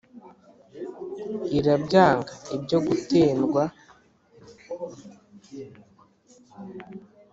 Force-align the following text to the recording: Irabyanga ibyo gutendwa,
Irabyanga 1.57 2.33
ibyo 2.55 2.77
gutendwa, 2.87 3.63